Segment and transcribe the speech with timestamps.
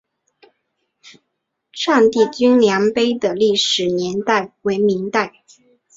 [1.71, 5.43] 丈地均粮碑的历史年代为明代。